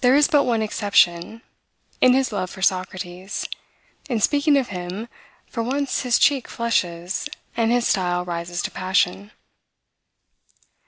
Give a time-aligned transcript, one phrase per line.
[0.00, 1.40] There is but one exception,
[2.00, 3.46] in his love for Socrates.
[4.08, 5.06] In speaking of him,
[5.48, 9.30] for once his cheek flushes, and his style rises to passion.